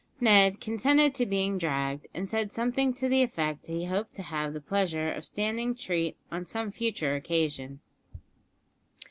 [0.19, 4.23] Ned consented to be dragged, and said something to the effect that he hoped to
[4.23, 7.81] have the pleasure of standing treat on some future occasion.